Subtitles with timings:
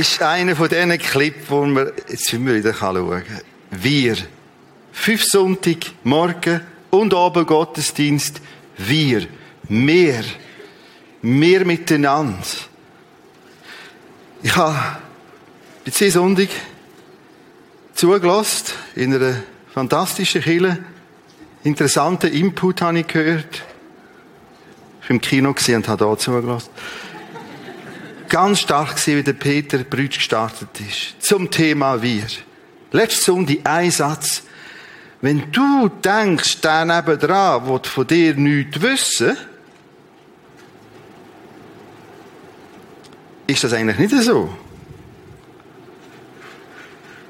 [0.00, 3.40] ist einer von diesen Clips, wo wir jetzt wir wieder schauen kann.
[3.70, 4.16] Wir.
[4.92, 8.40] Fünf Sonntag, Morgen und Abend Gottesdienst.
[8.78, 9.26] Wir.
[9.68, 10.24] Mehr.
[11.20, 12.46] Mehr miteinander.
[14.42, 14.78] Ich habe
[15.90, 16.48] zwei Sonntag
[17.92, 19.34] zugelassen in einer
[19.74, 20.78] fantastischen Kirche.
[21.62, 23.62] Interessanten Input habe ich gehört.
[25.02, 26.70] Ich war im Kino und habe hier zugelassen
[28.30, 31.22] ganz stark gesehen, wie der Peter Brütsch gestartet ist.
[31.22, 32.24] Zum Thema Wir.
[32.92, 34.44] Letzte Sonntag ein Satz.
[35.20, 39.36] Wenn du denkst, der nebendran will von dir nichts wissen,
[43.46, 44.56] ist das eigentlich nicht so.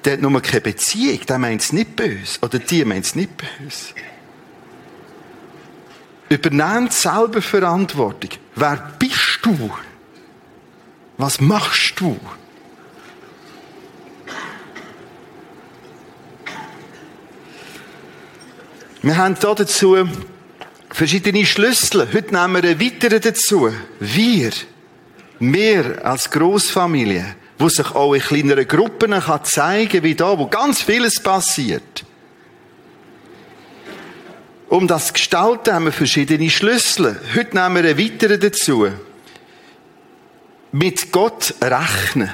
[0.05, 2.39] Der hat nur keine Beziehung, der meint es nicht böse.
[2.43, 3.95] Oder die meint es nicht böse.
[6.29, 8.31] Übernehmt selber Verantwortung.
[8.55, 9.71] Wer bist du?
[11.21, 12.19] Was machst du?
[19.03, 20.09] Wir haben dazu
[20.89, 22.09] verschiedene Schlüssel.
[22.15, 23.71] Heute nehmen wir einen weiteren dazu.
[23.99, 24.51] Wir,
[25.39, 30.81] wir als Großfamilie, wo sich auch in kleineren Gruppen kann zeigen wie da, wo ganz
[30.81, 32.03] vieles passiert.
[34.71, 37.21] Um das zu gestalten, haben wir verschiedene Schlüssel.
[37.37, 38.89] Heute nehmen wir einen weiteren dazu
[40.73, 42.31] mit Gott rechnen.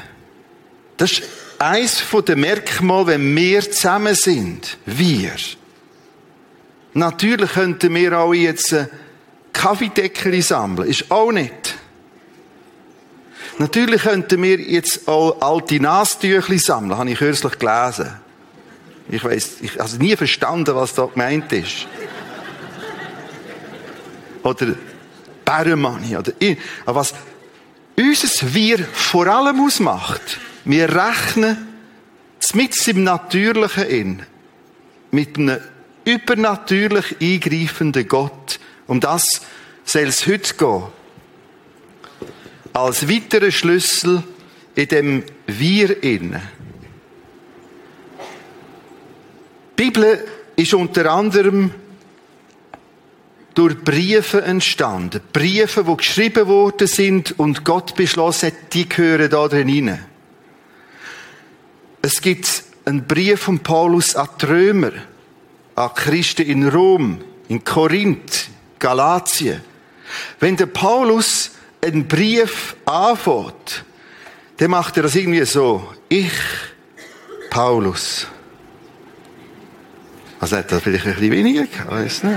[0.97, 1.23] Das ist
[1.59, 4.79] eins der Merkmale, wenn wir zusammen sind.
[4.87, 5.33] Wir.
[6.95, 8.75] Natürlich könnten wir auch jetzt
[9.53, 10.89] Kaffeedeckel sammeln.
[10.89, 11.77] Ist auch nicht.
[13.59, 16.99] Natürlich könnten wir jetzt auch alte Nastüchli sammeln.
[16.99, 18.11] Habe ich kürzlich gelesen.
[19.09, 21.87] Ich weiß, ich habe nie verstanden, was da gemeint ist.
[24.43, 24.75] Oder
[25.45, 26.17] Bärenmani.
[26.17, 26.33] Oder,
[26.85, 27.15] aber was,
[27.97, 31.69] unser Wir vor allem ausmacht, wir rechnen
[32.55, 34.23] mit im Natürlichen in,
[35.11, 35.59] mit einem
[36.05, 38.61] übernatürlich eingreifenden Gott.
[38.87, 39.25] Um das
[39.85, 40.83] soll es heute gehen.
[42.73, 44.23] Als weiterer Schlüssel
[44.75, 46.43] in dem Wir innen.
[49.79, 50.25] Die Bibel
[50.57, 51.73] ist unter anderem
[53.57, 55.23] durch Briefe entstanden.
[55.33, 60.05] Briefe, die geschrieben worden sind und Gott beschlossen hat, die gehören da drin rein.
[62.03, 64.93] Es gibt einen Brief von Paulus an die Römer,
[65.75, 67.19] an Christen in Rom,
[67.49, 68.49] in Korinth,
[68.79, 69.63] Galatien.
[70.39, 73.85] Wenn der Paulus einen Brief anfängt,
[74.59, 75.95] dann macht er das irgendwie so.
[76.11, 76.31] Ich,
[77.49, 78.27] Paulus.
[80.41, 82.37] Also hat er vielleicht ein bisschen weniger gehabt, weiß nicht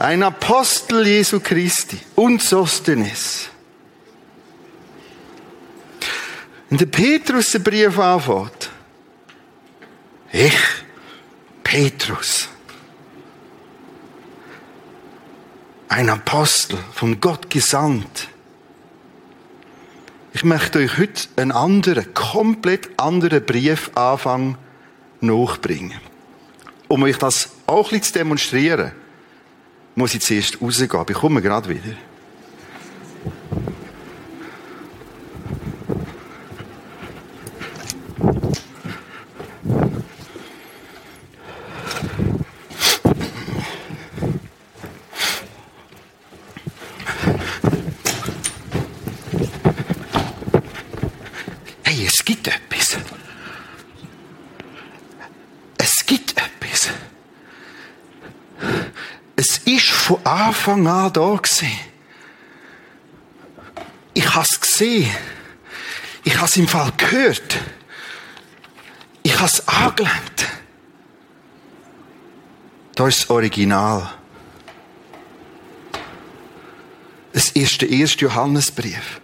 [0.00, 3.50] ein Apostel Jesu Christi und Sostenes.
[6.70, 8.70] Wenn der Petrus den Brief anfängt,
[10.32, 10.58] ich,
[11.62, 12.48] Petrus,
[15.88, 18.28] ein Apostel, von Gott gesandt.
[20.32, 24.56] Ich möchte euch heute einen anderen, komplett anderen Brief anfangen,
[25.20, 26.00] nachbringen.
[26.88, 28.92] Um euch das auch ein bisschen zu demonstrieren
[29.94, 31.04] muss ich zuerst rausgehen.
[31.08, 31.96] Ich komme gerade wieder.
[60.60, 61.70] Anfang an da gewesen.
[64.12, 65.10] Ich es gesehen.
[66.22, 67.56] Ich habe es im Fall gehört.
[69.22, 70.46] Ich habe es angelernt.
[72.94, 74.10] Da ist das Original.
[77.32, 77.48] Das
[77.80, 79.22] der erste Johannesbrief.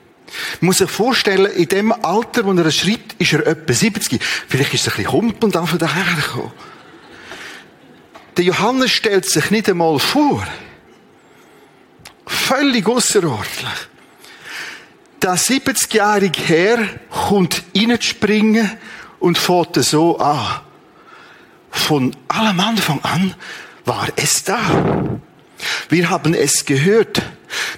[0.62, 4.22] Man muss sich vorstellen, in dem Alter, wo er schreibt, ist er etwa 70.
[4.22, 6.52] Vielleicht ist er ein bisschen humpelnd von dahergekommen.
[8.38, 10.42] Der Johannes stellt sich nicht einmal vor.
[12.26, 13.88] Völlig außerordentlich.
[15.22, 18.70] Der 70-jährige Herr kommt reinzuspringen
[19.18, 20.60] und fährt so an.
[21.70, 23.34] Von allem Anfang an
[23.84, 24.58] war es da.
[25.88, 27.22] Wir haben es gehört,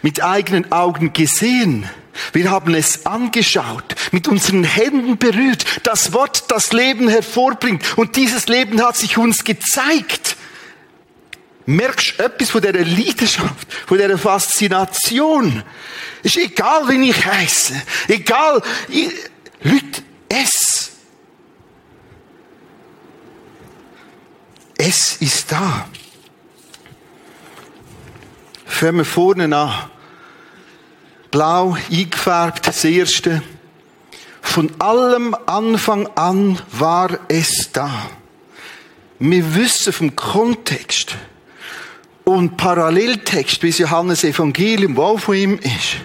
[0.02, 1.88] mit eigenen Augen gesehen.
[2.32, 5.64] Wir haben es angeschaut, mit unseren Händen berührt.
[5.84, 7.96] Das Wort, das Leben hervorbringt.
[7.96, 10.27] Und dieses Leben hat sich uns gezeigt.
[11.68, 15.62] Merkst du etwas von dieser Leidenschaft, von dieser Faszination.
[16.22, 17.74] Ist egal, wie ich heiße.
[18.08, 18.62] Egal.
[18.88, 19.10] Ich,
[19.62, 20.92] Leute, es.
[24.78, 25.88] Es ist da.
[28.64, 29.90] Fangen wir vorne an.
[31.30, 33.42] Blau eingefärbt, das erste.
[34.40, 38.08] Von allem Anfang an war es da.
[39.18, 41.18] Wir wissen vom Kontext
[42.28, 45.96] und Paralleltext, wie es Johannes Evangelium, wo von ihm ist.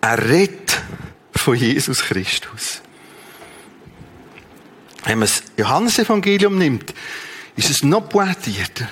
[0.00, 0.82] Er redet
[1.36, 2.82] von Jesus Christus.
[5.04, 6.92] Wenn man das Johannes Evangelium nimmt,
[7.54, 8.88] ist es noch pointierter.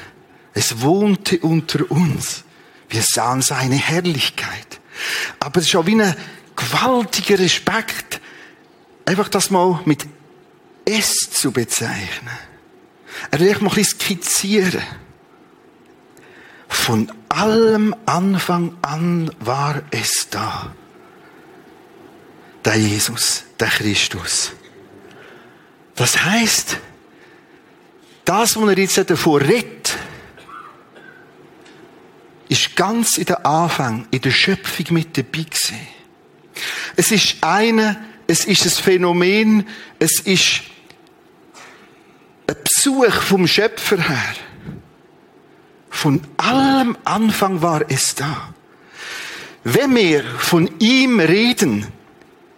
[0.53, 2.45] Es wohnte unter uns.
[2.89, 4.81] Wir sahen seine Herrlichkeit.
[5.41, 6.15] Aber es ist auch wie ein
[6.55, 8.21] gewaltiger Respekt,
[9.07, 10.07] einfach das mal mit
[10.85, 12.39] es zu bezeichnen.
[13.33, 14.85] Er will mal ein bisschen skizzieren.
[16.75, 20.75] Von allem Anfang an war es da.
[22.65, 24.53] Der Jesus, der Christus.
[25.95, 26.77] Das heißt,
[28.27, 29.97] das, was er jetzt davor redet,
[32.49, 35.79] ist ganz in der Anfang, in der Schöpfung mit dabei gewesen.
[36.97, 39.69] Es ist eine, es ist ein Phänomen,
[40.01, 40.63] es ist
[42.47, 44.35] ein Besuch vom Schöpfer her.
[45.95, 48.53] Von allem Anfang war es da.
[49.63, 51.87] Wenn wir von ihm reden,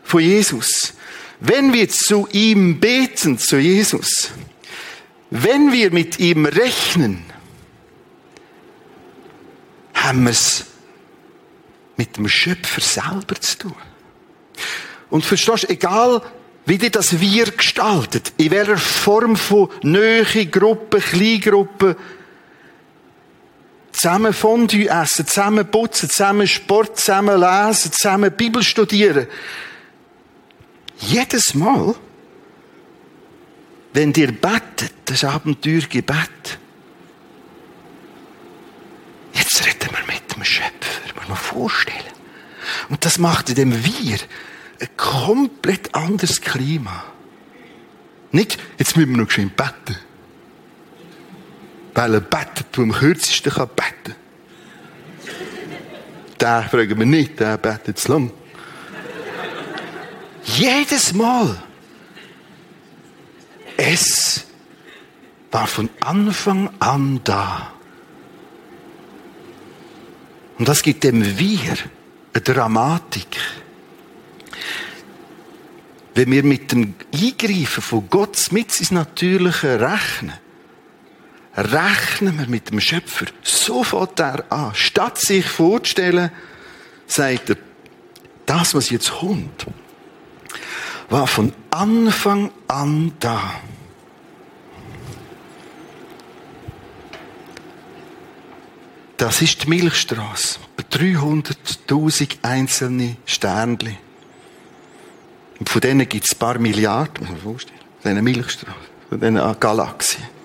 [0.02, 0.94] von Jesus,
[1.38, 4.30] wenn wir zu ihm beten, zu Jesus,
[5.28, 7.24] wenn wir mit ihm rechnen,
[9.92, 10.64] haben wir es
[11.98, 13.76] mit dem Schöpfer selber zu tun.
[15.10, 16.22] Und verstehst du, egal
[16.64, 21.96] wie dir das Wir gestaltet, in welcher Form von Nähe, Gruppen, Kleingruppen,
[23.96, 29.26] zusammen Fondue essen, zusammen putzen, zusammen Sport, zusammen lesen, zusammen Bibel studieren.
[30.98, 31.94] Jedes Mal,
[33.94, 36.58] wenn dir betet, das Abenteuergebet,
[39.32, 41.96] jetzt reden wir mit dem Schöpfer, muss man vorstellen.
[42.90, 44.18] Und das macht in dem Wir
[44.78, 47.04] ein komplett anderes Klima.
[48.30, 49.96] Nicht, jetzt müssen wir noch schön beten.
[51.96, 54.14] Weil er betet, der am kürzesten kann beten.
[56.40, 58.30] Den fragen wir nicht, der betet zu lang.
[60.44, 61.60] Jedes Mal.
[63.76, 64.46] Es
[65.50, 67.72] war von Anfang an da.
[70.58, 71.76] Und das gibt dem Wir
[72.32, 73.36] eine Dramatik
[76.16, 80.32] wenn wir mit dem Eingreifen von Gott mit ins Natürliche rechnen,
[81.56, 83.26] rechnen wir mit dem Schöpfer.
[83.42, 84.74] So fängt er an.
[84.74, 86.30] Statt sich vorzustellen,
[87.06, 87.56] sagt er,
[88.44, 89.66] das, was jetzt kommt,
[91.08, 93.60] war von Anfang an da.
[99.16, 100.60] Das ist die Milchstraße.
[100.92, 103.96] 300.000 einzelne Sternchen.
[105.58, 107.80] Und von denen gibt es ein paar Milliarden, muss man vorstellen.
[108.02, 108.74] Von diesen Milchstraßen,
[109.08, 110.35] von diesen Galaxien.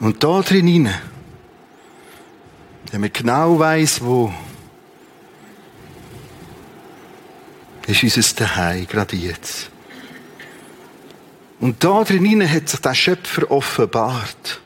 [0.00, 0.88] Und da drin,
[2.92, 4.32] wenn man genau weiss, wo,
[7.86, 9.70] ist unser Daheim, gerade jetzt.
[11.58, 14.60] Und da drin hat sich der Schöpfer offenbart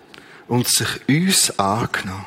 [0.49, 2.27] und sich uns angenommen.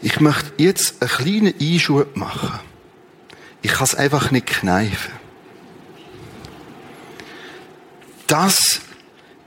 [0.00, 2.60] Ich möchte jetzt einen kleinen Einschub machen.
[3.60, 5.25] Ich kann es einfach nicht kneifen.
[8.26, 8.80] Das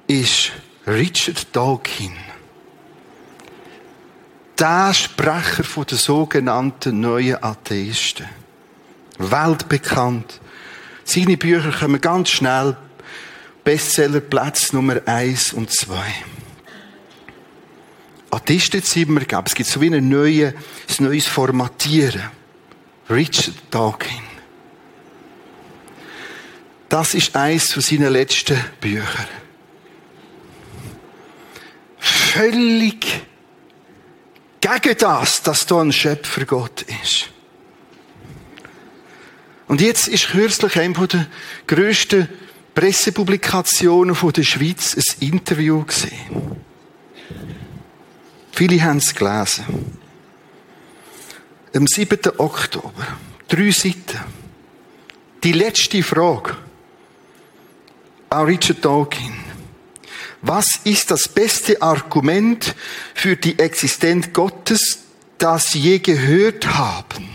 [0.07, 0.51] ist
[0.87, 2.13] Richard Dawkins.
[4.57, 8.27] Der Sprecher der sogenannten neuen Atheisten.
[9.17, 10.39] Weltbekannt.
[11.03, 12.77] Seine Bücher kommen ganz schnell
[13.63, 16.13] Bestsellerplatz Nummer eins und zwei.
[18.31, 20.53] Atheisten sind wir, glaube Es gibt so wie ein neues,
[20.99, 22.23] ein neues Formatieren.
[23.09, 24.28] Richard Dawkins.
[26.89, 29.27] Das ist eines von seinen letzten Büchern.
[31.99, 33.05] Völlig
[34.59, 37.29] gegen das, dass da ein Schöpfer Gott ist.
[39.67, 41.27] Und jetzt ist kürzlich eine der
[41.67, 42.27] grössten
[42.73, 46.55] Pressepublikationen der Schweiz ein Interview gesehen.
[48.51, 49.99] Viele haben es gelesen.
[51.75, 52.19] Am 7.
[52.39, 53.07] Oktober.
[53.47, 54.19] Drei Seiten.
[55.43, 56.57] Die letzte Frage.
[58.31, 59.33] Richard Dawkins.
[60.41, 62.75] Was ist das beste Argument
[63.13, 64.99] für die Existenz Gottes,
[65.37, 67.29] das Sie je gehört haben?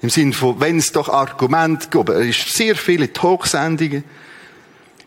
[0.00, 4.04] Im Sinne von, wenn es doch Argument gibt, er ist sehr viele Talksendungen.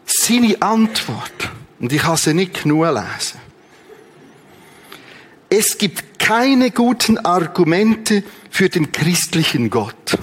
[0.06, 3.40] Seine Antwort, und ich kann sie nicht genug lesen.
[5.50, 10.18] Es gibt keine guten Argumente für den christlichen Gott.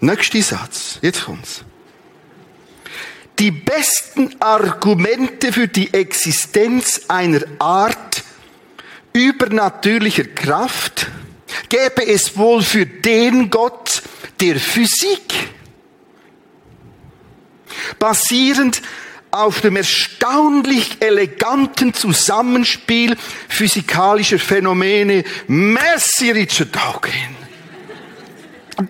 [0.00, 1.64] Nächster Satz, jetzt kommt's.
[3.38, 8.22] Die besten Argumente für die Existenz einer Art
[9.12, 11.08] übernatürlicher Kraft
[11.68, 14.02] gäbe es wohl für den Gott
[14.40, 15.50] der Physik.
[17.98, 18.82] Basierend
[19.30, 23.16] auf dem erstaunlich eleganten Zusammenspiel
[23.48, 25.24] physikalischer Phänomene.
[25.48, 27.14] Messi Richard Dawkins.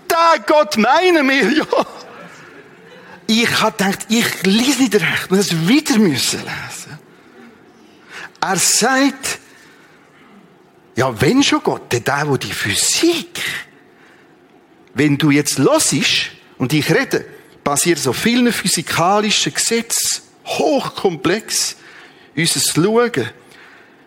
[0.09, 1.87] Da Gott meine wir ja.
[3.27, 6.99] Ich habe gedacht, ich lese nicht recht, muss es wieder müssen lesen.
[8.41, 9.39] Er sagt,
[10.97, 13.41] ja, wenn schon Gott, der, der, die Physik,
[14.93, 17.25] wenn du jetzt losisch und ich rede,
[17.65, 21.77] basiert auf vielen physikalischen Gesetzen, hochkomplex,
[22.37, 23.31] unser Schauen,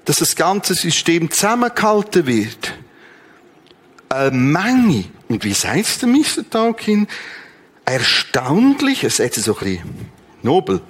[0.05, 2.73] dass das ganze System zusammengehalten wird.
[4.09, 6.49] Eine Menge, und wie sagt es der Mr.
[6.49, 7.07] Tolkien,
[7.87, 10.11] erstaunlich, es ist so ein bisschen
[10.43, 10.81] nobel,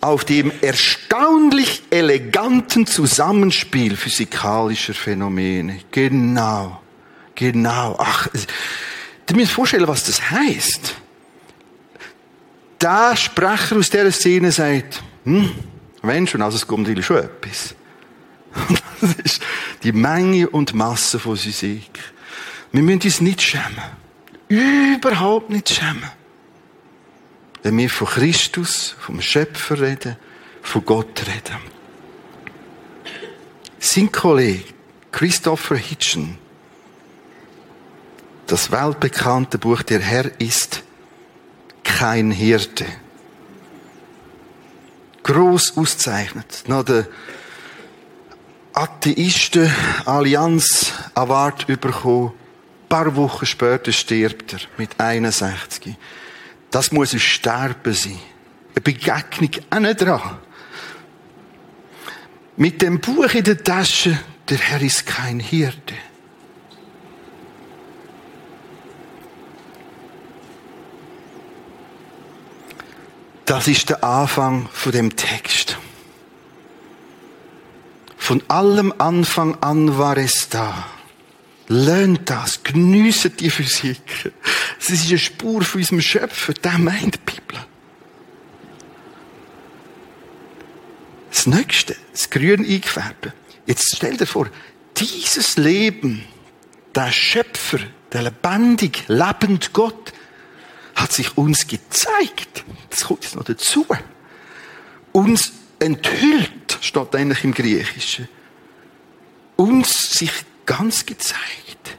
[0.00, 5.80] auf dem erstaunlich eleganten Zusammenspiel physikalischer Phänomene.
[5.90, 6.80] Genau.
[7.34, 7.96] Genau.
[7.98, 8.28] Ach,
[9.26, 10.94] du musst vorstellen, was das heißt.
[12.80, 15.50] Der Sprecher aus dieser Szene sagt, hm,
[16.02, 17.74] wenn schon, also es kommt schon etwas.
[19.00, 19.42] das ist
[19.82, 21.90] die Menge und Masse von Physik.
[22.72, 24.05] Wir müssen uns nicht schämen.
[24.48, 26.10] Überhaupt nicht schämen.
[27.62, 30.16] Wenn wir von Christus, vom Schöpfer reden,
[30.62, 31.58] von Gott reden.
[33.78, 34.64] Sein Kollege
[35.10, 36.38] Christopher Hitchen,
[38.46, 40.82] das weltbekannte Buch Der Herr ist
[41.82, 42.86] kein Hirte.
[45.24, 46.62] Gross auszeichnet.
[46.68, 47.08] Nach der
[48.72, 49.72] Atheisten
[50.04, 52.32] Allianz Award bekommen
[52.86, 55.96] ein paar Wochen später stirbt er mit 61.
[56.70, 58.20] Das muss ein Sterben sein.
[58.74, 59.50] Eine Begegnung
[59.82, 60.38] nicht dran.
[62.56, 64.16] Mit dem Buch in der Tasche,
[64.48, 65.94] der Herr ist kein Hirte.
[73.46, 75.76] Das ist der Anfang von dem Text.
[78.16, 80.86] Von allem Anfang an war es da.
[81.68, 84.32] Lernt das, geniessen die Physik.
[84.78, 87.66] Es ist eine Spur von unserem Schöpfer, der meint die Bibel.
[91.30, 93.32] Das nächste, das Grün eingefärbt.
[93.66, 94.48] Jetzt stell dir vor,
[94.96, 96.24] dieses Leben,
[96.94, 97.78] der Schöpfer,
[98.12, 100.12] der lebendig, lebende Gott,
[100.94, 102.64] hat sich uns gezeigt.
[102.90, 103.84] Das kommt jetzt noch dazu.
[105.12, 108.28] Uns enthüllt, steht eigentlich im Griechischen.
[109.56, 110.30] Uns sich
[110.66, 111.96] ganz gezeigt.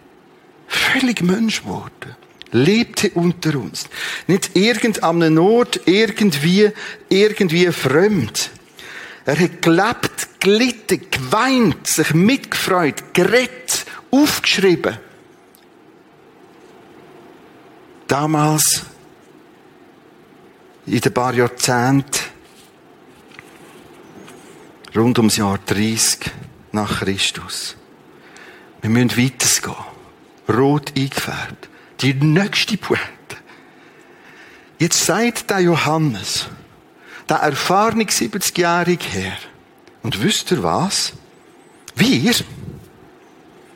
[0.67, 2.15] Völlig Mensch wurde.
[2.51, 3.87] Lebte unter uns.
[4.27, 6.71] Nicht irgendeinem Ort, irgendwie,
[7.09, 8.51] irgendwie fremd.
[9.25, 14.97] Er hat gelebt, gelitten, geweint, sich mitgefreut, gerettet, aufgeschrieben.
[18.07, 18.83] Damals,
[20.85, 22.21] in den paar Jahrzehnten,
[24.95, 26.31] rund ums Jahr 30
[26.71, 27.75] nach Christus.
[28.81, 29.75] Wir müssen weitergehen.
[30.49, 31.69] Rot eingefärbt.
[32.01, 33.03] Die nächste Pointe.
[34.79, 36.47] Jetzt sagt der Johannes,
[37.27, 39.37] der erfahrene 70-jährige Herr,
[40.03, 41.13] und wisst ihr was?
[41.95, 42.33] Wir,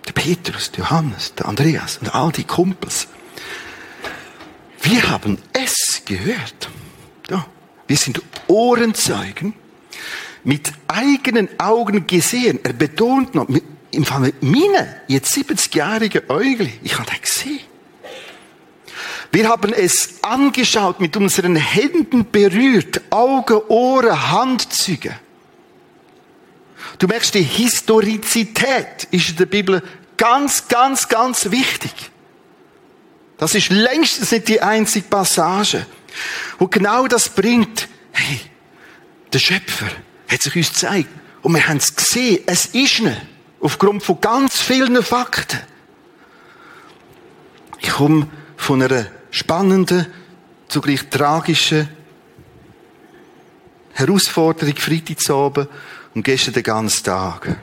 [0.08, 3.08] der Petrus, der Johannes, der Andreas und all die Kumpels,
[4.84, 6.70] wir haben es gehört.
[7.30, 7.46] Ja,
[7.88, 9.54] wir sind Ohrenzeugen,
[10.44, 12.60] mit eigenen Augen gesehen.
[12.64, 13.48] Er betont noch,
[13.92, 17.60] im Fall mit meinen, jetzt 70-jährigen Äugli, ich habe das gesehen.
[19.32, 25.18] Wir haben es angeschaut, mit unseren Händen berührt, Augen, Ohren, Handzüge.
[27.00, 29.82] Du merkst, die Historizität ist in der Bibel
[30.18, 31.94] ganz, ganz, ganz wichtig.
[33.38, 35.86] Das ist längstens nicht die einzige Passage.
[36.60, 38.42] Und genau das bringt, hey,
[39.32, 39.88] der Schöpfer
[40.28, 41.10] hat sich uns gezeigt.
[41.42, 43.31] Und wir haben es gesehen, es ist nicht.
[43.62, 45.60] Aufgrund von ganz vielen Fakten.
[47.80, 48.28] Ich komme
[48.58, 50.08] von einer spannenden
[50.68, 51.88] zugleich tragische
[53.94, 55.68] Herausforderung, Freitagabend
[56.16, 57.58] und gestern den ganzen Tag.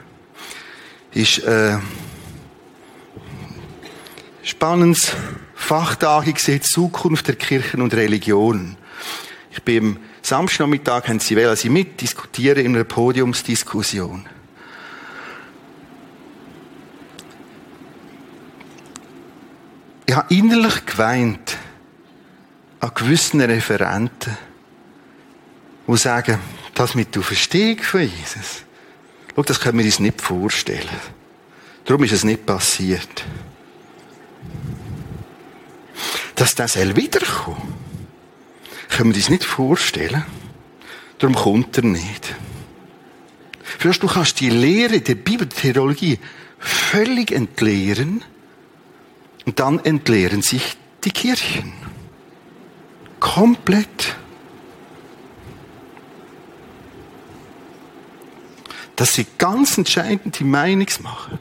[1.11, 1.77] Ist, äh,
[4.43, 5.11] spannendes
[5.55, 8.77] Fachtag gesehen, Zukunft der Kirchen und Religionen.
[9.51, 14.27] Ich bin am Samstagnachmittag, haben sie wählen sie mitdiskutieren in einer Podiumsdiskussion.
[20.09, 21.55] Ich habe innerlich geweint
[22.79, 24.35] an gewissen Referenten,
[25.85, 26.39] die sagen,
[26.73, 28.63] das mit der Verstehung von Jesus,
[29.35, 30.89] schau, das können wir uns nicht vorstellen.
[31.85, 33.23] Darum ist es nicht passiert.
[36.33, 37.61] Dass das wiederkommt,
[38.89, 40.25] können wir uns nicht vorstellen.
[41.19, 42.33] Darum kommt er nicht.
[43.83, 46.17] Du kannst die Lehre der Bibeltheologie
[46.57, 48.23] völlig entleeren
[49.49, 51.73] und dann entleeren sich die Kirchen.
[53.19, 54.15] Komplett.
[58.95, 61.39] Dass sie ganz entscheidend die Meinungsmacher.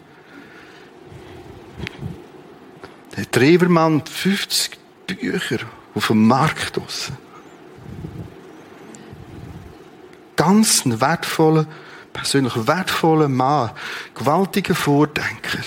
[3.15, 5.59] Der Trevermann, 50 Bücher
[5.95, 7.15] auf dem Markt draussen.
[10.35, 11.67] Ganz ein wertvoller,
[12.15, 13.73] persönlich wertvoller Mann,
[14.15, 15.59] gewaltiger Vordenker.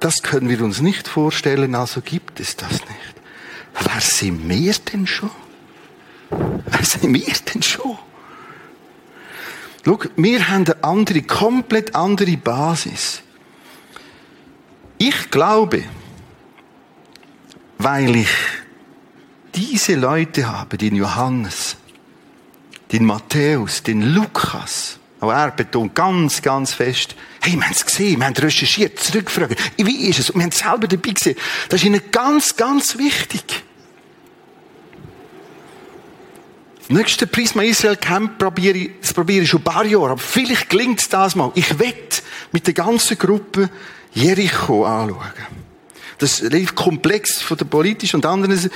[0.00, 3.14] Das können wir uns nicht vorstellen, also gibt es das nicht.
[3.74, 5.30] Wer sind wir denn schon?
[6.30, 7.98] Wer sind wir denn schon?
[9.84, 13.22] Schau, wir haben eine andere, komplett andere Basis.
[14.98, 15.84] Ich glaube,
[17.78, 18.28] weil ich
[19.54, 21.76] diese Leute habe, den Johannes,
[22.92, 28.18] den Matthäus, den Lukas, auch er betont ganz, ganz fest, hey, wir haben es gesehen,
[28.18, 30.30] wir haben recherchiert, zurückgefragt, wie ist es?
[30.30, 31.36] Und wir haben es selber dabei gesehen.
[31.68, 33.62] Das ist ihnen ganz, ganz wichtig.
[36.88, 40.70] Nächste Prisma Israel Camp probiere ich, das probiere ich schon ein paar Jahre, aber vielleicht
[40.70, 41.52] gelingt es das mal.
[41.54, 43.70] Ich wette mit der ganzen Gruppe
[44.12, 45.69] Jericho anschauen.
[46.20, 48.70] Das ist komplex von der politischen und anderen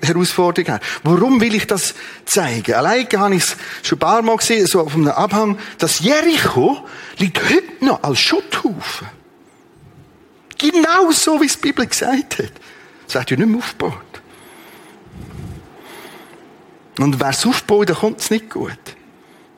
[0.00, 0.80] Herausforderungen her.
[1.02, 2.74] Warum will ich das zeigen?
[2.74, 6.86] Allein habe ich es schon ein paar Mal gesehen, so auf einem Abhang, dass Jericho
[7.18, 9.08] liegt heute noch als Schutthaufen.
[10.56, 12.52] Genau so, wie es die Bibel gesagt hat.
[13.06, 14.22] Es wird ja nicht mehr aufgebaut.
[16.98, 18.70] Und wer es aufbaut, dann kommt es nicht gut.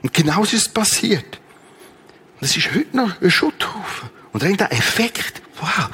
[0.02, 1.38] Und genau so ist es passiert.
[2.40, 4.10] Das ist heute noch ein Schutthaufen.
[4.32, 5.88] Und dann der Effekt, wow,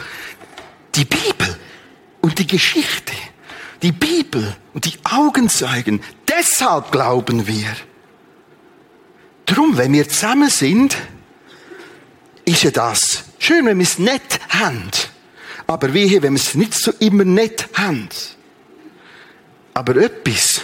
[2.34, 3.12] und die Geschichte,
[3.80, 7.76] die Bibel und die Augenzeugen, deshalb glauben wir.
[9.46, 10.96] Drum, wenn wir zusammen sind,
[12.44, 14.90] ist ja das schön, wenn wir es nett haben.
[15.68, 18.08] Aber wehe, wenn wir es nicht so immer nett haben.
[19.72, 20.62] Aber etwas,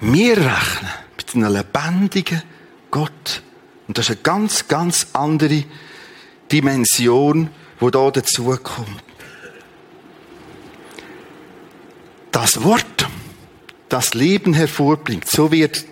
[0.00, 2.42] wir rechnen mit einem lebendigen
[2.92, 3.42] Gott.
[3.88, 5.64] Und das ist eine ganz, ganz andere
[6.52, 9.02] Dimension, wo da dazu kommt.
[12.34, 13.06] Das Wort,
[13.88, 15.84] das Leben hervorbringt, so wird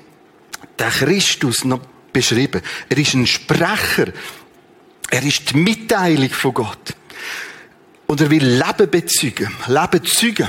[0.76, 2.60] der Christus noch beschrieben.
[2.88, 4.08] Er ist ein Sprecher.
[5.08, 6.96] Er ist die Mitteilung von Gott.
[8.08, 9.54] Und er will Leben bezeugen.
[9.68, 10.48] Leben zeugen.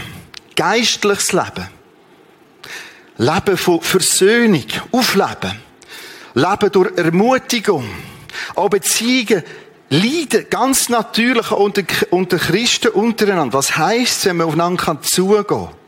[0.55, 1.67] Geistliches Leben.
[3.17, 4.65] Leben von Versöhnung.
[4.91, 5.61] Aufleben.
[6.33, 7.87] Leben durch Ermutigung.
[8.55, 9.43] Auch Beziehungen
[9.89, 13.53] Leiden, ganz natürlich unter, unter Christen untereinander.
[13.53, 15.82] Was heisst wenn man aufeinander zugehen kann?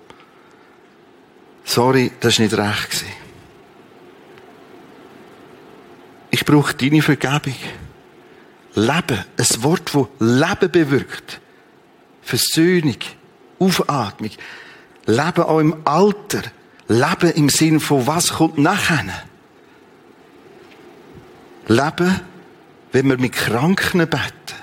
[1.76, 3.04] Sorry, das war nicht recht.
[6.32, 7.54] Ich brauche deine Vergebung.
[8.76, 9.26] Leben.
[9.38, 11.42] Ein Wort, das Leben bewirkt.
[12.22, 12.96] Versöhnung.
[13.60, 14.32] Aufatmung.
[15.06, 16.44] Leben auch im Alter.
[16.88, 19.24] Leben im Sinn von was kommt nachher.
[21.68, 22.22] Leben
[22.94, 24.56] wenn wir mit Kranken beten,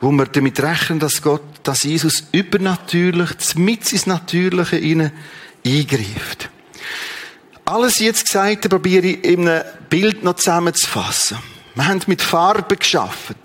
[0.00, 5.12] wo wir damit rechnen, dass Gott, dass Jesus übernatürlich, mit ins Natürliche ihnen
[5.64, 6.50] eingreift.
[7.64, 11.38] Alles jetzt Gesagte probiere ich in einem Bild noch zusammenzufassen.
[11.74, 13.36] Wir haben mit Farben geschaffen.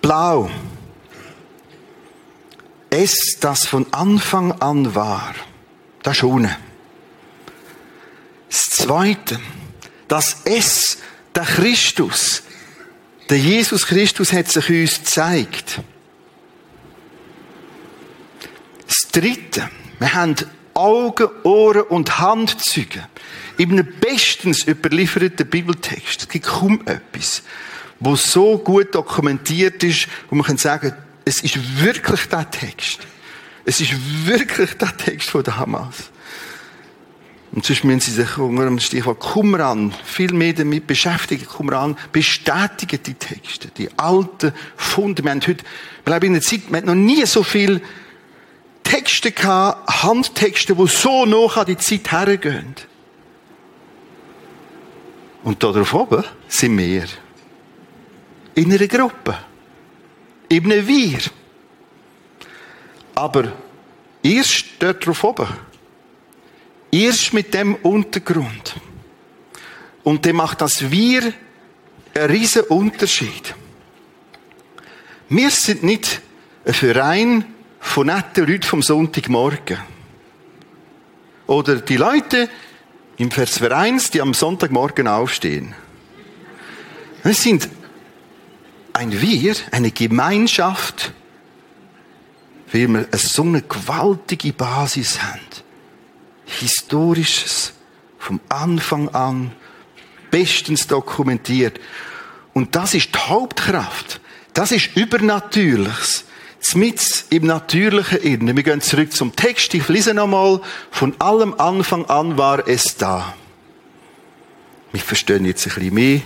[0.00, 0.50] Blau.
[2.90, 5.34] Es, das von Anfang an war.
[6.02, 6.54] Das unten.
[8.48, 9.38] Das Zweite.
[10.08, 10.98] Das Es,
[11.34, 12.42] der Christus,
[13.28, 15.80] der Jesus Christus hat sich uns gezeigt.
[18.86, 19.68] Das Dritte,
[19.98, 20.36] wir haben
[20.74, 23.02] Augen, Ohren und Handzeugen.
[23.56, 26.22] In einem bestens überlieferten Bibeltext.
[26.22, 27.42] Es gibt kaum etwas,
[27.98, 33.00] wo so gut dokumentiert ist, wo man kann sagen, es ist wirklich der Text.
[33.64, 33.92] Es ist
[34.24, 36.10] wirklich der Text von damals.
[37.50, 41.46] Und sonst müssen Sie sich unter dem Stichwort Qumran viel mehr damit beschäftigen.
[41.46, 45.24] Qumran bestätigen die Texte, die alten Funde.
[45.24, 45.64] Wir haben heute,
[46.04, 47.80] wir leben in einer Zeit, wir haben noch nie so viel
[48.88, 52.74] Texte gehabt, Handtexte, die so noch an die Zeit hergehen.
[55.42, 57.04] Und da drauf oben sind wir.
[58.54, 59.36] In einer Gruppe.
[60.48, 61.18] In einem Wir.
[63.14, 63.52] Aber
[64.22, 65.48] erst dort drauf oben
[66.90, 68.74] Erst mit dem Untergrund.
[70.02, 71.34] Und der macht das Wir
[72.14, 73.54] einen riesen Unterschied.
[75.28, 76.22] Wir sind nicht
[76.64, 77.54] ein Verein
[77.88, 79.78] von netten Leuten vom Sonntagmorgen.
[81.46, 82.48] Oder die Leute
[83.16, 85.74] im Vers 1, die am Sonntagmorgen aufstehen.
[87.24, 87.68] Wir sind
[88.92, 91.12] ein Wir, eine Gemeinschaft,
[92.72, 95.40] weil wir so eine gewaltige Basis haben.
[96.44, 97.72] Historisches
[98.18, 99.52] vom Anfang an
[100.30, 101.80] bestens dokumentiert.
[102.52, 104.20] Und das ist die Hauptkraft.
[104.52, 106.24] Das ist Übernatürliches.
[106.60, 108.56] Mit im Natürlichen innen.
[108.56, 109.74] Wir gehen zurück zum Text.
[109.74, 110.60] Ich lese nochmal.
[110.90, 113.34] Von allem Anfang an war es da.
[114.92, 116.20] Wir verstehen jetzt ein bisschen mehr,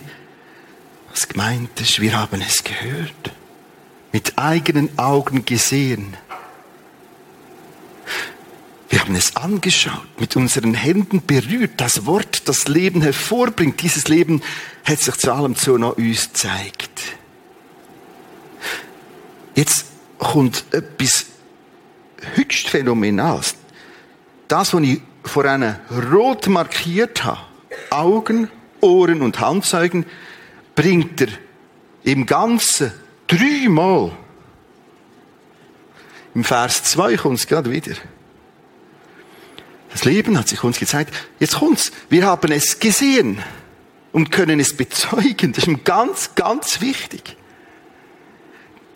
[1.11, 2.01] was gemeint ist.
[2.01, 3.33] Wir haben es gehört.
[4.13, 6.17] Mit eigenen Augen gesehen.
[8.89, 13.81] Wir haben es angeschaut, mit unseren Händen berührt, das Wort, das Leben hervorbringt.
[13.81, 14.43] Dieses Leben
[14.85, 17.17] hat sich zu allem zu uns gezeigt.
[19.55, 19.87] Jetzt
[20.23, 21.27] kommt etwas
[22.35, 23.57] höchst Phänomenales.
[24.49, 25.81] Das, was ich vor einer
[26.13, 27.41] rot markiert habe,
[27.91, 28.49] Augen,
[28.81, 30.07] Ohren und Handzeugen,
[30.75, 31.29] bringt er
[32.05, 32.93] im Ganzen
[33.27, 34.13] dreimal.
[36.35, 37.95] Im Vers 2 kommt es gerade wieder.
[39.91, 41.15] Das Leben hat sich uns gezeigt.
[41.39, 41.93] Jetzt kommt's.
[42.09, 43.43] Wir haben es gesehen
[44.13, 45.53] und können es bezeugen.
[45.53, 47.37] Das ist ganz, ganz wichtig.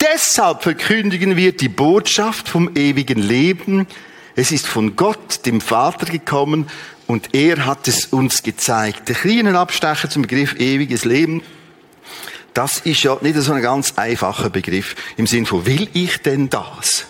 [0.01, 3.87] Deshalb verkündigen wir die Botschaft vom ewigen Leben.
[4.35, 6.67] Es ist von Gott, dem Vater, gekommen
[7.07, 9.09] und er hat es uns gezeigt.
[9.09, 11.41] Der kleine Abstecher zum Begriff ewiges Leben,
[12.53, 16.49] das ist ja nicht so ein ganz einfacher Begriff im Sinn von, will ich denn
[16.49, 17.05] das?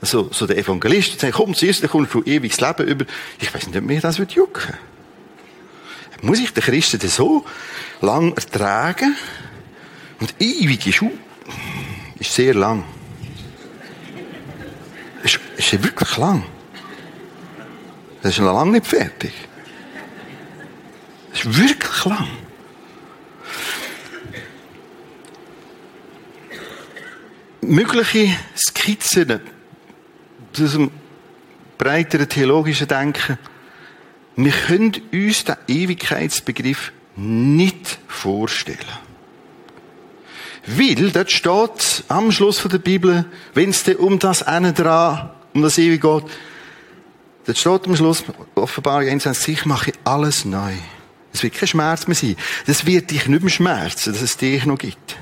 [0.00, 3.04] so, so der Evangelist sagt, komm, zuerst kommst du ewiges Leben über.
[3.40, 4.74] Ich weiß nicht, ob mir das wird jucken.
[6.22, 7.44] Muss ich den Christen so
[8.00, 9.16] lang ertragen?
[10.20, 11.02] Und ewig ist,
[12.18, 12.84] ist sehr lang.
[15.22, 16.44] Ist, ist wirklich lang.
[18.22, 19.32] Das ist noch lange nicht fertig.
[21.30, 22.28] Das ist wirklich lang.
[27.60, 29.40] Mögliche Skizzen
[30.52, 30.90] zu diesem
[31.76, 33.38] breiteren theologischen Denken,
[34.36, 39.07] wir können uns den Ewigkeitsbegriff nicht vorstellen.
[40.70, 45.78] Weil, dort steht am Schluss der Bibel, wenn es um das eine dran, um das
[45.78, 46.30] Ewige geht,
[47.46, 48.22] dort steht am Schluss,
[48.54, 50.74] Offenbarung 21, ich mache alles neu.
[51.32, 52.36] Es wird kein Schmerz mehr sein.
[52.66, 55.16] Das wird dich nicht mehr schmerzen, dass es dich noch gibt.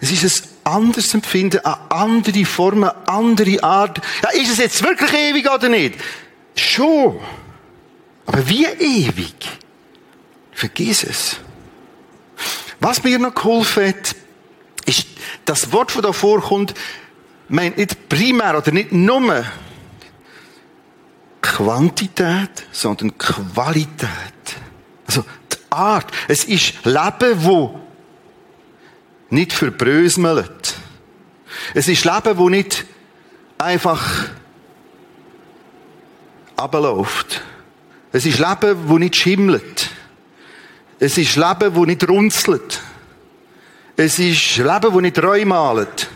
[0.00, 0.24] Es ist
[0.64, 4.00] ein anderes Empfinden, eine andere Form, eine andere Art.
[4.22, 5.96] Ja, ist es jetzt wirklich ewig oder nicht?
[6.54, 7.18] Schon.
[8.24, 9.34] Aber wie ewig?
[10.52, 11.36] Vergiss es.
[12.80, 14.16] Was mir noch geholfen hat,
[14.86, 15.06] ist,
[15.44, 16.74] das Wort, das da vorkommt,
[17.48, 19.44] meint nicht primär oder nicht nur
[21.40, 24.08] Quantität, sondern Qualität.
[25.06, 26.10] Also die Art.
[26.28, 27.80] Es ist Leben, wo
[29.30, 30.74] nicht verbröselt.
[31.74, 32.84] Es ist Leben, wo nicht
[33.58, 34.28] einfach
[36.56, 37.42] abläuft.
[38.12, 39.90] Es ist Leben, wo nicht schimmelt.
[40.98, 42.80] Es ist Leben, wo nicht runzelt.
[44.04, 46.10] Es ist Leben, wo nicht räumalt.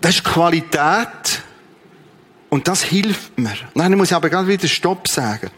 [0.00, 1.42] Das ist Qualität
[2.48, 3.52] und das hilft mir.
[3.74, 5.50] Nein, ich muss aber gerade wieder Stopp sagen.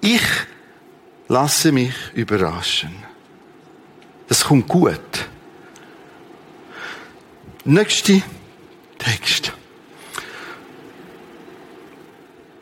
[0.00, 0.22] Ich
[1.28, 2.96] lasse mich überraschen.
[4.28, 5.28] Das kommt gut.
[7.66, 8.22] Nächste
[8.98, 9.52] Text.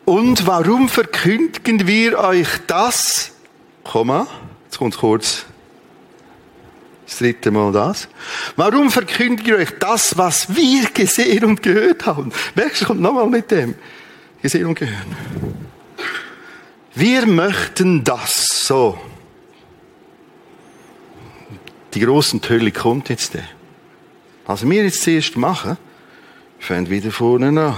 [0.03, 3.31] Und warum verkündigen wir euch das?
[3.85, 4.27] Komma,
[4.65, 5.45] jetzt kommt kurz
[7.07, 8.07] das dritte Mal das.
[8.55, 12.31] Warum verkündigen wir euch das, was wir gesehen und gehört haben?
[12.53, 13.75] Merkst du, kommt nochmal mit dem.
[14.41, 15.07] Gesehen und gehört.
[16.93, 18.99] Wir möchten das so
[21.97, 23.33] die großen Tölle kommt jetzt.
[24.45, 25.77] Was wir jetzt zuerst machen,
[26.59, 27.75] Fangen wieder vorne an.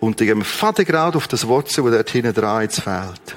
[0.00, 3.36] Und dann gehen wir fadengrad auf das zu, das dort hinten dran jetzt fehlt.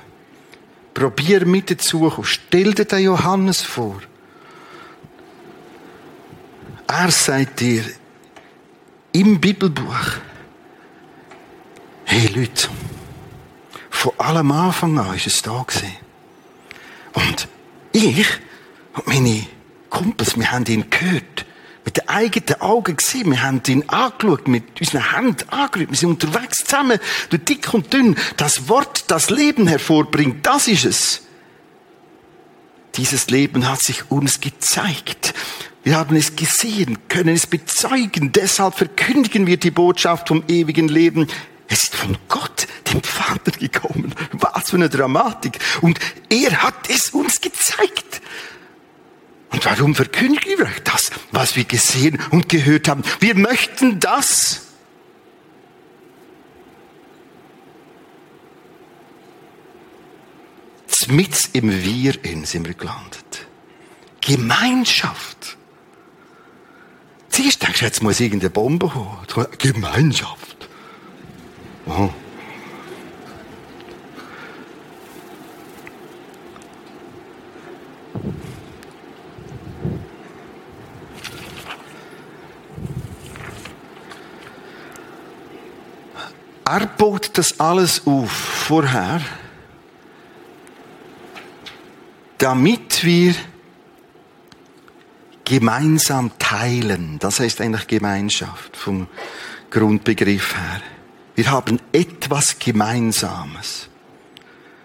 [0.93, 2.11] Probier mit dazu.
[2.23, 4.01] Stell dir den Johannes vor.
[6.97, 7.83] Er sagt dir
[9.11, 10.13] im Bibelbuch,
[12.05, 12.69] hey Leute,
[13.89, 15.65] von allem Anfang an ist es da.
[17.13, 17.47] Und
[17.91, 18.27] ich
[18.93, 19.45] und meine
[19.89, 21.45] Kumpels, wir haben ihn gehört.
[21.83, 23.29] Mit den eigenen Augen gesehen.
[23.29, 25.89] Wir haben ihn angeschaut, mit unseren Händen angerührt.
[25.89, 28.15] Wir sind unterwegs zusammen, durch dick und dünn.
[28.37, 31.24] Das Wort, das Leben hervorbringt, das ist es.
[32.97, 35.33] Dieses Leben hat sich uns gezeigt.
[35.83, 38.31] Wir haben es gesehen, können es bezeugen.
[38.31, 41.27] Deshalb verkündigen wir die Botschaft vom ewigen Leben.
[41.67, 44.13] Es ist von Gott, dem Vater, gekommen.
[44.31, 45.59] Was für eine Dramatik.
[45.81, 48.21] Und er hat es uns gezeigt.
[49.51, 53.03] Und warum verkündigen wir euch das, was wir gesehen und gehört haben?
[53.19, 54.64] Wir möchten das.
[61.07, 63.47] Mit im Wir in sind wir gelandet.
[64.21, 65.57] Gemeinschaft.
[67.29, 69.47] Siehst du, denkst jetzt muss irgendeine Bombe holen.
[69.57, 70.67] Gemeinschaft.
[71.85, 72.09] Oh.
[86.67, 89.21] Er baut das alles auf vorher,
[92.45, 93.33] damit wir
[95.43, 97.17] gemeinsam teilen.
[97.17, 99.07] Das heißt eigentlich Gemeinschaft vom
[99.71, 100.81] Grundbegriff her.
[101.33, 103.89] Wir haben etwas Gemeinsames.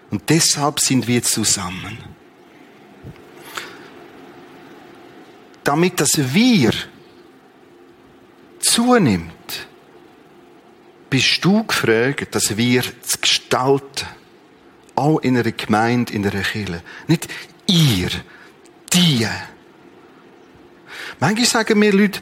[0.09, 1.99] Und deshalb sind wir zusammen.
[5.63, 6.71] Damit das Wir
[8.57, 9.67] zunimmt,
[11.11, 14.07] bist du gefragt, dass wir zu gestalten.
[14.95, 16.81] Auch in einer Gemeinde, in einer Kirche.
[17.07, 17.27] Nicht
[17.71, 18.09] ihr,
[18.93, 19.27] die.
[21.19, 22.19] Manchmal sagen mir Leute,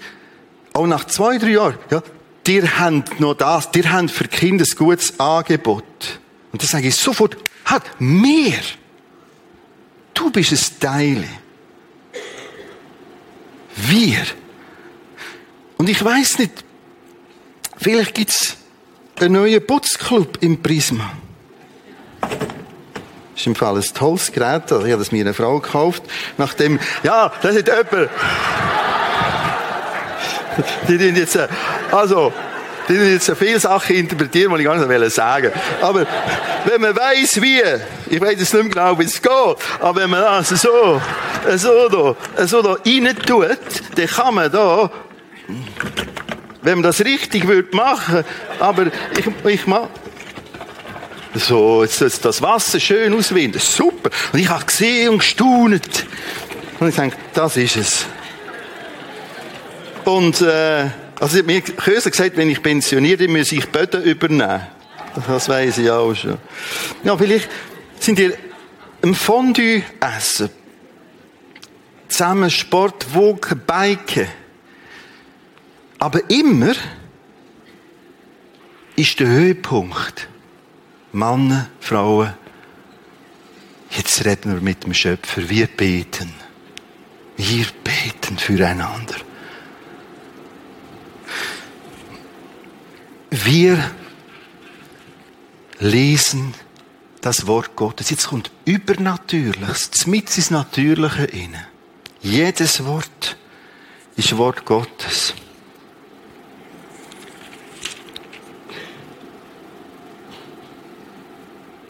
[0.73, 2.03] auch nach zwei, drei Jahren, ja,
[2.45, 6.19] dir habt noch das, dir habt für Kinder ein gutes Angebot.
[6.51, 8.59] Und dann sage ich sofort, hat mehr.
[10.13, 11.23] Du bist ein Teil.
[13.75, 14.23] Wir.
[15.77, 16.65] Und ich weiß nicht,
[17.77, 18.57] vielleicht gibt's
[19.19, 21.13] einen neuen Putzclub im Prisma.
[23.39, 24.63] Das ist im Fall ein tolles Gerät.
[24.65, 26.03] Ich habe das mir eine Frau gekauft.
[26.37, 28.09] Nachdem, ja, das ist jemand.
[30.89, 31.47] die tun jetzt, äh,
[31.89, 32.33] also,
[32.89, 36.05] die tun jetzt viele Sachen interpretieren, die ich gar nicht sagen Aber,
[36.65, 37.61] wenn man weiß wie,
[38.09, 39.31] ich weiß jetzt nicht mehr genau, wie es geht,
[39.79, 41.01] aber wenn man das so,
[41.55, 43.57] so da, so da rein tut,
[43.95, 44.91] dann kann man da,
[46.61, 48.25] wenn man das richtig würde machen,
[48.59, 49.87] aber ich, ich mach,
[51.35, 54.09] so, jetzt, das Wasser schön auswinden, super.
[54.33, 56.05] Und ich habe gesehen und gestaunet.
[56.79, 58.05] Und ich denke, das ist es.
[60.05, 60.87] Und, äh,
[61.19, 64.65] also mir Köser gesagt, wenn ich pensioniere, muss ich Böden übernehmen.
[65.27, 66.37] Das weiß ich auch schon.
[67.03, 67.49] Ja, vielleicht
[67.99, 68.33] sind ihr
[69.01, 70.49] im Fondue essen.
[72.07, 74.27] Zusammen Sport, Wogen, Biken.
[75.99, 76.73] Aber immer
[78.95, 80.27] ist der Höhepunkt
[81.11, 82.33] Männer, Frauen,
[83.91, 86.33] jetzt reden wir mit dem Schöpfer, wir beten.
[87.37, 89.15] Wir beten füreinander.
[93.31, 93.91] Wir
[95.79, 96.53] lesen
[97.21, 98.09] das Wort Gottes.
[98.09, 101.67] Jetzt kommt Übernatürliches, mit ins Natürliche inne.
[102.21, 103.37] Jedes Wort
[104.15, 105.33] ist Wort Gottes.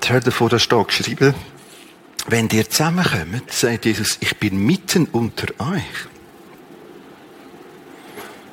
[0.09, 1.33] Hört davon, da steht geschrieben,
[2.27, 6.07] wenn ihr zusammenkommt, sagt Jesus, ich bin mitten unter euch.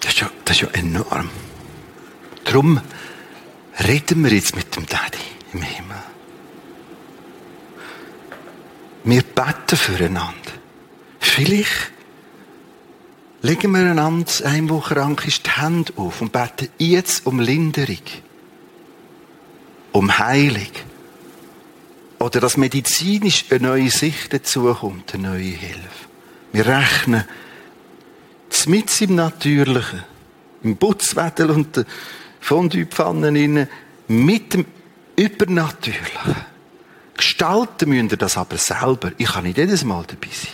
[0.01, 1.29] Das ist ja, das ist ja enorm.
[2.45, 2.81] Darum
[3.87, 5.19] reden wir jetzt mit dem Daddy
[5.53, 6.03] im Himmel.
[9.05, 10.53] Wir beten füreinander.
[11.21, 11.93] Vielleicht
[13.43, 17.99] legen wir einander, ein, der krank ist, die Hände auf und beten jetzt um Linderung,
[19.93, 20.71] um Heilung.
[22.19, 26.07] Oder dass medizinisch eine neue Sicht dazukommt, eine neue Hilfe.
[26.53, 27.25] Wir rechnen
[28.67, 30.03] mit im Natürlichen,
[30.63, 31.85] im Putzwedel und den
[32.41, 33.69] Fondue-Pfannen
[34.09, 34.67] mit dem
[35.15, 36.37] Übernatürlichen.
[37.17, 39.13] Gestalten müsst ihr das aber selber.
[39.19, 40.51] Ich kann nicht jedes Mal dabei sein.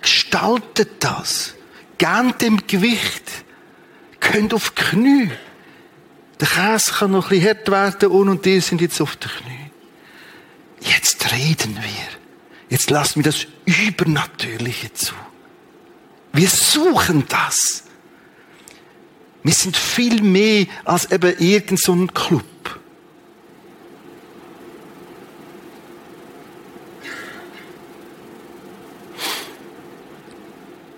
[0.00, 1.54] Gestaltet das.
[1.98, 3.44] Gebt dem Gewicht.
[4.24, 5.30] könnt auf die Knie.
[6.40, 9.30] Der Käse kann noch ein bisschen hart werden und, und die sind jetzt auf den
[9.30, 9.63] Knie.
[10.84, 12.08] Jetzt reden wir.
[12.68, 15.14] Jetzt lassen wir das Übernatürliche zu.
[16.32, 17.84] Wir suchen das.
[19.42, 22.44] Wir sind viel mehr als eben irgendein so Club.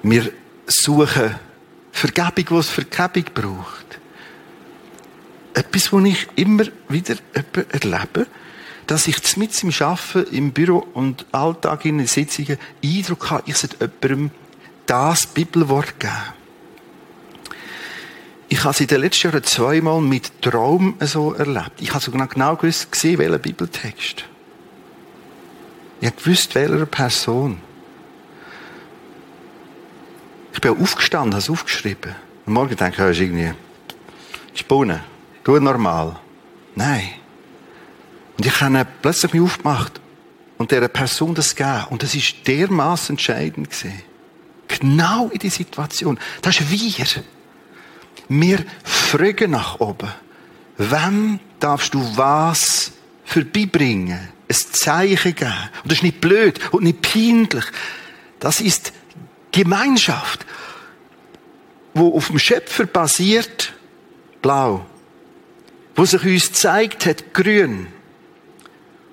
[0.03, 0.33] Wir
[0.67, 1.35] suchen
[1.91, 3.99] Vergebung, was Vergebung braucht.
[5.55, 7.17] Etwas, was ich immer wieder
[7.73, 8.27] erlebe,
[8.87, 13.57] dass ich mit im Arbeiten, im Büro und Alltag in den Sitzungen Eindruck habe, ich
[13.57, 14.31] sollte jemandem
[14.87, 16.13] das Bibelwort geben.
[18.49, 21.73] Ich habe es in den letzten Jahren zweimal mit Traum so erlebt.
[21.81, 24.25] Ich habe sogar genau gewusst, gesehen, welcher Bibeltext.
[26.01, 27.61] Ich habe gewusst, welcher Person.
[30.53, 32.15] Ich bin aufgestanden, habe es aufgeschrieben.
[32.47, 33.53] Am Morgen denke ich, ist irgendwie
[34.55, 35.01] Spunnen.
[35.43, 36.17] Tu normal.
[36.77, 37.26] Nein.
[38.37, 40.01] Und ich habe plötzlich mich aufgemacht
[40.59, 41.85] und dieser Person das gegeben.
[41.91, 44.03] Und das ist dermaßen entscheidend gewesen.
[44.69, 46.19] Genau in die Situation.
[46.43, 47.07] Das ist wir.
[48.29, 50.09] Wir fragen nach oben.
[50.77, 52.93] Wem darfst du was
[53.25, 54.29] vorbeibringen?
[54.49, 55.55] Ein Zeichen geben.
[55.83, 57.65] Und das ist nicht blöd und nicht peinlich.
[58.41, 58.93] Das ist
[59.53, 60.45] Gemeinschaft,
[61.95, 63.73] wo auf dem Schöpfer basiert,
[64.43, 64.85] blau.
[65.95, 67.89] Wo sich uns zeigt hat, grün.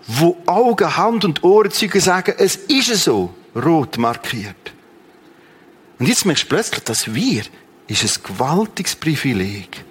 [0.05, 4.73] Wo Augen, Hand und Ohrenzeuge sagen, es ist so, rot markiert.
[5.99, 7.43] Und jetzt merkst du plötzlich, dass wir,
[7.87, 9.83] ist ein gewaltiges Privileg.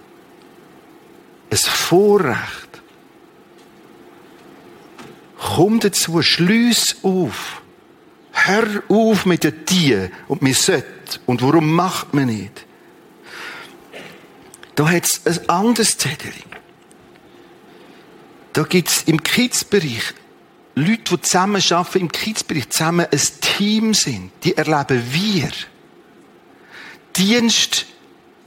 [1.50, 2.82] Ein Vorrecht.
[5.38, 7.62] Komm dazu, schließ auf.
[8.32, 10.86] Hör auf mit den Tieren und mir sollte.
[11.26, 12.66] Und warum macht man nicht?
[14.74, 16.32] Da hat es ein anderes Zettel.
[18.52, 20.14] Da gibt es im Kids-Bereich
[20.74, 24.30] Leute, die zusammen arbeiten, im Kids-Bereich zusammen ein Team sind.
[24.44, 25.50] Die erleben wir.
[27.16, 27.86] Dienst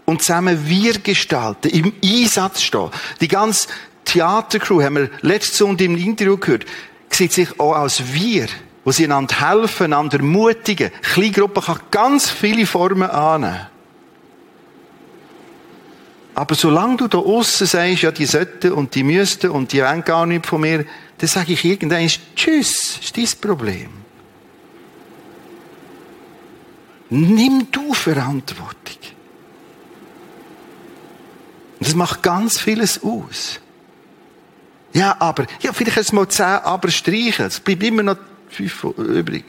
[0.06, 2.90] und zusammen wir gestalten, im Einsatz stehen.
[3.22, 3.68] Die ganze
[4.06, 6.66] Theatercrew, haben wir letzte Sonntag im Interview gehört,
[7.10, 8.48] sieht sich auch als wir
[8.86, 10.92] wo sie einander helfen, einander ermutigen.
[11.02, 13.68] Kleingruppe kann ganz viele Formen annehmen.
[16.36, 20.04] Aber solange du da aussen sagst, ja, die sollten und die müssten und die wollen
[20.04, 20.86] gar nicht von mir,
[21.18, 23.90] dann sage ich irgendwann, tschüss, ist dein Problem.
[27.10, 28.98] Nimm du Verantwortung.
[31.80, 33.62] Das macht ganz vieles aus.
[34.92, 37.46] Ja, aber, ja, vielleicht jetzt mal zehn aber streichen.
[37.46, 38.18] Es bleibt immer noch
[38.50, 39.46] fünf übrig.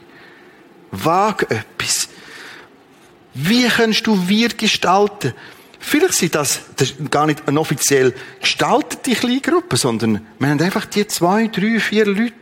[0.93, 2.09] Wag etwas.
[3.35, 5.35] Wie kannst du wir gestalten?
[5.79, 11.07] Vielleicht sind das, das gar nicht eine offiziell gestaltete Kleingruppe, sondern wir haben einfach die
[11.07, 12.33] zwei, drei, vier Leute.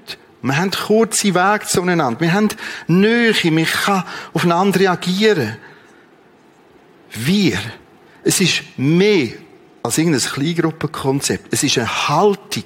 [0.43, 2.21] Wir haben kurze Wege zueinander.
[2.21, 2.49] Wir haben
[2.87, 3.35] Nähe.
[3.35, 5.57] Wir können aufeinander reagieren.
[7.15, 7.59] Wir.
[8.23, 9.29] Es ist mehr
[9.83, 11.53] als irgendein Kleingruppenkonzept.
[11.53, 12.65] Es ist eine Haltung,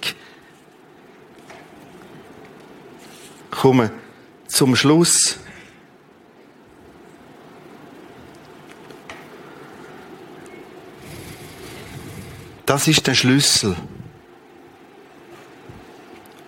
[3.51, 3.91] komme
[4.47, 5.39] zum Schluss.
[12.69, 13.75] Das ist der Schlüssel.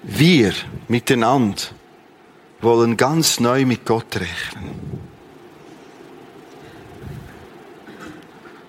[0.02, 0.52] Wir
[0.86, 1.62] miteinander
[2.60, 5.00] wollen ganz neu mit Gott rechnen.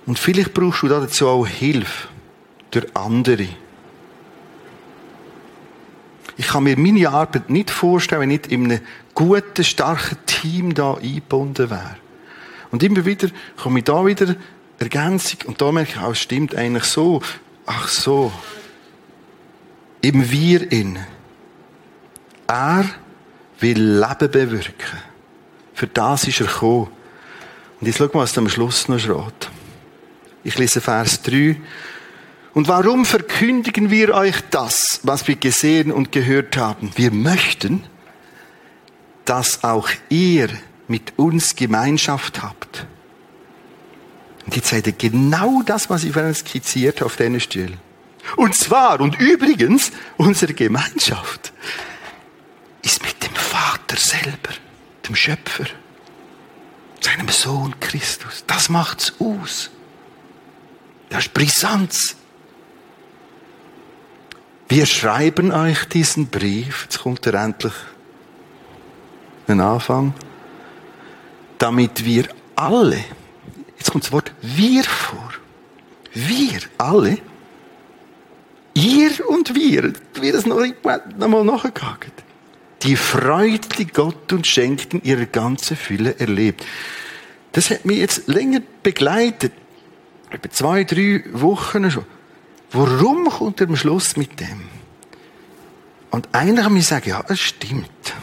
[0.06, 2.08] Und vielleicht brauchst du dazu auch Hilfe
[2.72, 3.49] durch andere.
[6.38, 8.82] Ich kann mir meine Arbeit nicht vorstellen, wenn ich nicht in einem
[9.14, 11.97] guten, starken Team da eingebunden wäre.
[12.72, 13.28] Und immer wieder
[13.62, 14.38] komme ich da wieder
[14.82, 17.22] Ergänzung und da merke ich auch, es stimmt eigentlich so.
[17.66, 18.32] Ach so.
[20.02, 21.00] Im Wir in.
[22.48, 22.86] Er
[23.60, 25.00] will Leben bewirken.
[25.74, 26.90] Für das ist er gekommen.
[27.80, 29.50] Und jetzt schau mal, was am Schluss noch steht.
[30.44, 31.56] Ich lese Vers 3.
[32.54, 36.92] Und warum verkündigen wir euch das, was wir gesehen und gehört haben?
[36.96, 37.84] Wir möchten,
[39.26, 40.50] dass auch ihr
[40.88, 42.86] mit uns Gemeinschaft habt.
[44.46, 47.78] Und jetzt seid ihr genau das, was ich vorhin skizziert habe auf deiner Stelle.
[48.36, 51.54] Und zwar, und übrigens, unsere Gemeinschaft
[52.82, 54.54] ist mit dem Vater selber,
[55.08, 55.66] dem Schöpfer,
[57.00, 58.44] seinem Sohn Christus.
[58.48, 59.70] Das macht's aus.
[61.10, 62.16] Das ist Brisanz.
[64.70, 67.74] Wir schreiben euch diesen Brief, jetzt kommt er endlich
[69.48, 70.14] ein Anfang,
[71.58, 73.04] damit wir alle,
[73.82, 75.32] jetzt kommt das Wort wir vor,
[76.14, 77.18] Wir alle.
[78.74, 79.94] Ihr und wir.
[80.14, 82.12] Wir das noch einmal nachgegangen.
[82.84, 86.66] Die Freude, die Gott uns schenkt, in ihrer ganzen Fülle erlebt.
[87.52, 89.52] Das hat mich jetzt länger begleitet.
[90.32, 92.06] Über zwei, drei Wochen schon.
[92.72, 94.62] Warum kommt er am Schluss mit dem?
[96.12, 98.14] Und einer kann mir sagen, ja, es stimmt.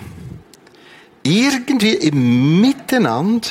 [1.23, 3.49] Irgendwie im Miteinander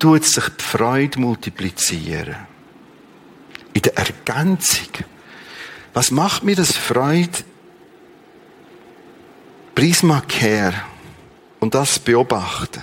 [0.00, 2.36] tut sich die Freude multiplizieren.
[3.72, 4.88] In der Ergänzung.
[5.92, 7.38] Was macht mir das Freude?
[9.76, 10.74] Prisma Care.
[11.60, 12.82] Und das beobachten.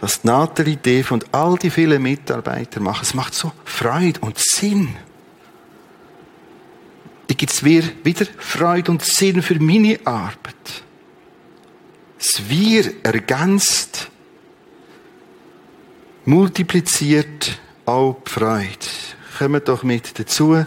[0.00, 4.38] Was die Nathalie, Dave und all die vielen Mitarbeiter machen, es macht so Freude und
[4.38, 4.94] Sinn.
[7.26, 10.84] Da gibt es wieder Freude und Sinn für meine Arbeit.
[12.18, 14.10] Das Wir ergänzt
[16.26, 18.68] multipliziert auch die Freude.
[19.38, 20.64] Kommt doch mit dazu.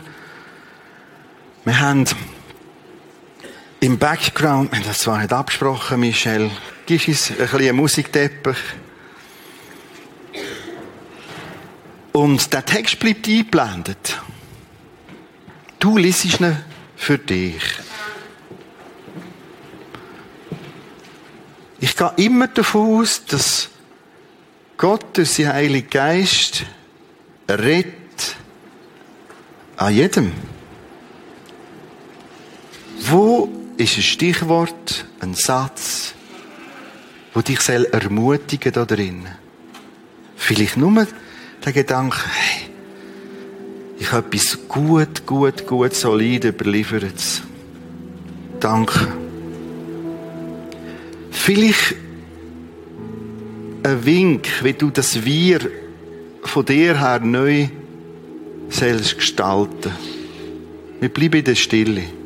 [1.65, 2.05] Wir haben
[3.81, 6.49] im Background, wir haben das zwar nicht abgesprochen, Michel,
[6.85, 8.57] gibst uns ein bisschen Musikteppich.
[12.11, 14.19] Und der Text bleibt eingeblendet.
[15.79, 16.57] Du liest ihn
[16.95, 17.61] für dich.
[21.79, 23.69] Ich gehe immer davon aus, dass
[24.79, 26.63] Gott durch sein Heiligen Geist
[27.49, 28.37] redet
[29.75, 30.31] an jedem.
[33.01, 36.13] Wo ist ein Stichwort, ein Satz,
[37.33, 39.27] wo dich soll ermutigen da drin?
[40.37, 41.05] Vielleicht nur
[41.65, 42.69] der Gedanke, hey,
[43.99, 47.41] ich habe etwas gut, gut, gut, solid überliefert.
[48.61, 49.09] Danke.
[51.31, 51.95] Vielleicht
[53.83, 55.59] ein Wink, wie du das Wir
[56.43, 57.67] von dir her neu
[58.69, 59.91] selbst gestalten.
[60.99, 62.18] Wir bleiben in der Stille.